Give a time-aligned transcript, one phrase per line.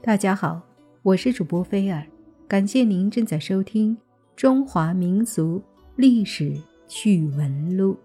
[0.00, 0.62] 大家好，
[1.02, 2.06] 我是主播菲尔，
[2.46, 3.96] 感谢您正在收听
[4.36, 5.60] 《中华民俗
[5.96, 6.56] 历史
[6.86, 7.94] 趣闻录》。《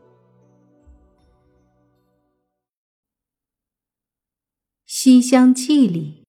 [4.87, 6.25] 西厢记》里，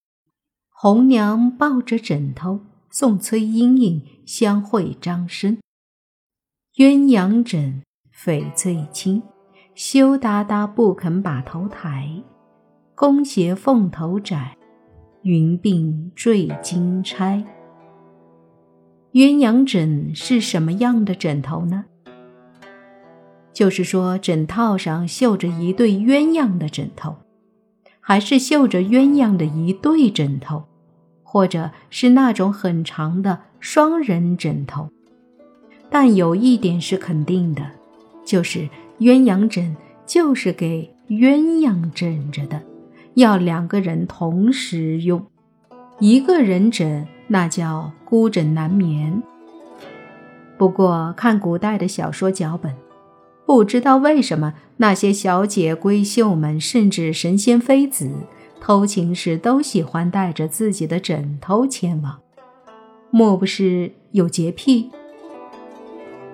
[0.69, 2.61] 红娘抱着枕头
[2.91, 5.59] 送崔莺莺相会张生，
[6.75, 7.83] 鸳鸯枕，
[8.15, 9.23] 翡翠衾，
[9.75, 12.23] 羞答答不肯把头抬，
[12.95, 14.59] 弓斜凤头窄。
[15.25, 17.43] 云鬓缀金钗。
[19.13, 21.87] 鸳鸯枕是什么样的枕头呢？
[23.55, 27.17] 就是说，枕套上绣着一对鸳鸯的枕头，
[28.01, 30.65] 还是绣着鸳鸯的一对枕头，
[31.23, 34.91] 或者是那种很长的双人枕头？
[35.89, 37.65] 但有一点是肯定的，
[38.27, 38.69] 就是
[38.99, 42.61] 鸳鸯枕就是给鸳鸯枕着的。
[43.15, 45.25] 要两个人同时用，
[45.99, 49.23] 一个人枕那叫孤枕难眠。
[50.59, 52.75] 不过看古代的小说脚本，
[53.47, 58.11] 不知道为什么那些小姐闺秀们，甚至神仙妃子，
[58.61, 62.21] 偷情时都喜欢带着自己的枕头前往，
[63.11, 64.91] 莫不是有洁癖，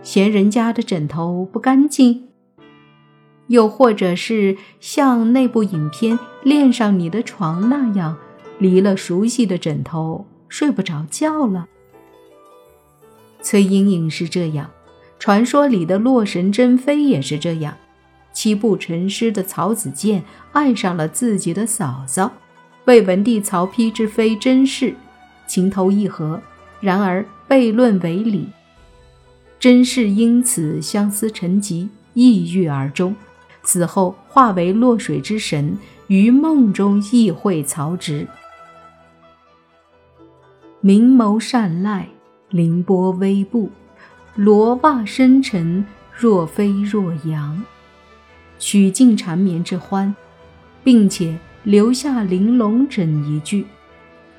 [0.02, 2.29] 嫌人家的枕头不干净？
[3.50, 8.16] 又或者是像那部影片《恋上你的床》那样，
[8.60, 11.66] 离了熟悉的枕头睡不着觉了。
[13.42, 14.70] 崔莺莺是这样，
[15.18, 17.76] 传说里的洛神珍妃也是这样。
[18.32, 22.32] 七步成诗的曹子建爱上了自己的嫂嫂，
[22.84, 24.94] 魏文帝曹丕之妃甄氏，
[25.48, 26.40] 情投意合，
[26.80, 28.48] 然而悖论为理。
[29.58, 33.12] 甄氏因此相思成疾，抑郁而终。
[33.62, 38.26] 死后化为落水之神，于梦中意会曹植。
[40.80, 42.08] 明眸善睐，
[42.48, 43.70] 凌波微步，
[44.34, 47.62] 罗袜深沉，若飞若扬，
[48.58, 50.14] 曲尽缠绵之欢，
[50.82, 53.66] 并且留下玲珑枕一句，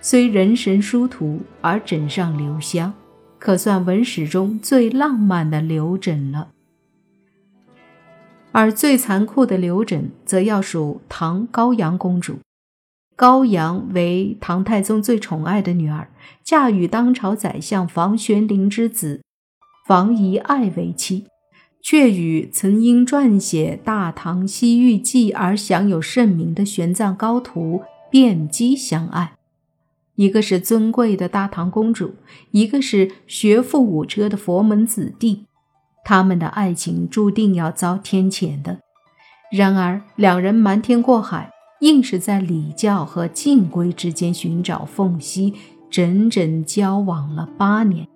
[0.01, 2.91] 虽人神殊途，而枕上留香，
[3.37, 6.49] 可算文史中最浪漫的留枕了。
[8.51, 12.39] 而最残酷的刘枕，则要数唐高阳公主。
[13.15, 16.09] 高阳为唐太宗最宠爱的女儿，
[16.43, 19.21] 嫁与当朝宰相房玄龄之子
[19.87, 21.25] 房遗爱为妻，
[21.81, 29.35] 却与曾因撰写《大唐西域记》而享有盛名的玄奘高徒卞姬相爱。
[30.15, 32.15] 一个是尊贵的大唐公主，
[32.51, 35.45] 一个是学富五车的佛门子弟。
[36.03, 38.79] 他们的爱情注定要遭天谴的。
[39.51, 41.51] 然而，两人瞒天过海，
[41.81, 45.53] 硬是在礼教和禁规之间寻找缝隙，
[45.89, 48.07] 整整交往了八年，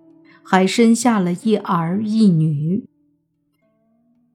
[0.44, 2.86] 还生下了一儿一女。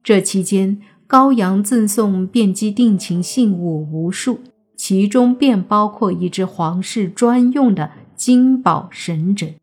[0.03, 4.41] 这期间，高阳赠送卞姬定情信物无数，
[4.75, 9.55] 其中便包括一只皇室专用的金宝神枕。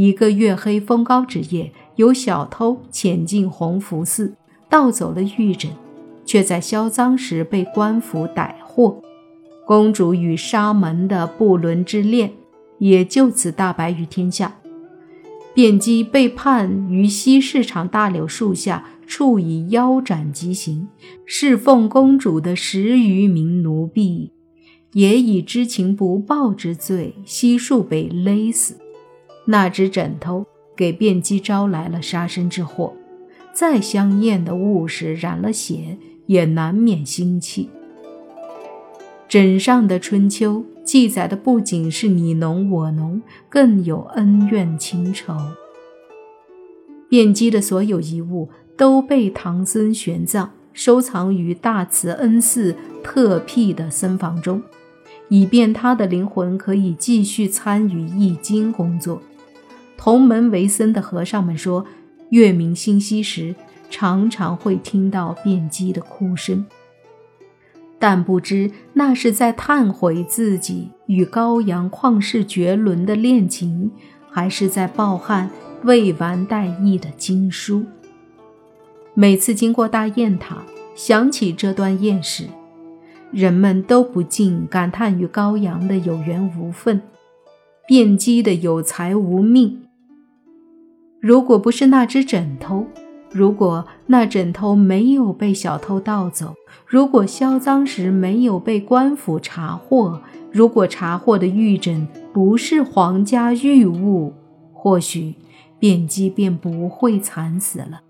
[0.00, 1.70] 一个月黑风高之夜。
[1.96, 4.32] 有小偷潜进弘福寺，
[4.70, 5.70] 盗走了玉枕，
[6.24, 9.02] 却在销赃时被官府逮获。
[9.66, 12.32] 公主与沙门的不伦之恋
[12.78, 14.56] 也就此大白于天下。
[15.54, 20.88] 卞姬被判于西市场大柳树下，处以腰斩极刑。
[21.26, 24.32] 侍奉公主的十余名奴婢，
[24.94, 28.78] 也以知情不报之罪悉数被勒死。
[29.50, 30.46] 那只枕头。
[30.76, 32.94] 给卞姬招来了杀身之祸，
[33.52, 37.68] 再香艳的物事染了血，也难免腥气。
[39.28, 45.36] 枕上的春秋记载的不仅是你侬我侬，更有恩怨情仇。
[47.10, 52.74] 卞姬的所有遗物都被唐僧玄奘收藏于大慈恩寺
[53.04, 54.62] 特辟的僧房中，
[55.28, 59.20] 以便他的灵魂可以继续参与译经工作。
[60.00, 61.84] 同门为僧的和尚们说，
[62.30, 63.54] 月明星稀时，
[63.90, 66.64] 常常会听到辩机的哭声，
[67.98, 73.90] 但不知那是在忏悔自己与高阳旷世绝伦的恋情，
[74.30, 75.50] 还是在抱憾
[75.84, 77.84] 未完待译的经书。
[79.12, 80.62] 每次经过大雁塔，
[80.94, 82.46] 想起这段艳史，
[83.30, 87.02] 人们都不禁感叹与高阳的有缘无分，
[87.86, 89.78] 辩机的有才无命。
[91.20, 92.86] 如果不是那只枕头，
[93.30, 96.54] 如果那枕头没有被小偷盗走，
[96.86, 100.20] 如果销赃时没有被官府查获，
[100.50, 104.32] 如果查获的玉枕不是皇家御物，
[104.72, 105.34] 或许
[105.78, 108.00] 卞姬便不会惨死了。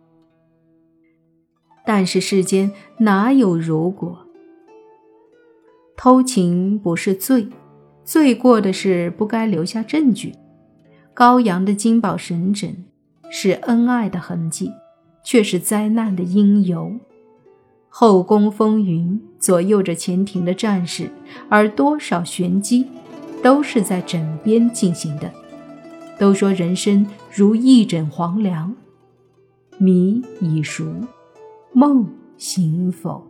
[1.85, 4.27] 但是世间哪有如果？
[5.97, 7.49] 偷情不是罪，
[8.05, 10.33] 罪过的是不该留下证据。
[11.13, 12.75] 高阳的金宝神枕
[13.31, 14.73] 是恩爱的痕迹，
[15.25, 16.93] 却是灾难的因由。
[17.89, 21.11] 后宫风云左右着前庭的战事，
[21.49, 22.87] 而多少玄机
[23.43, 25.31] 都是在枕边进行的。
[26.19, 28.75] 都说人生如一枕黄粱，
[29.79, 30.85] 迷已熟，
[31.73, 32.07] 梦
[32.37, 33.30] 醒否？